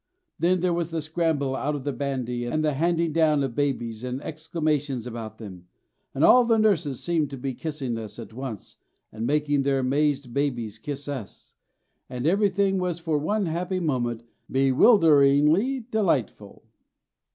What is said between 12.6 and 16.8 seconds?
was for one happy moment bewilderingly delightful.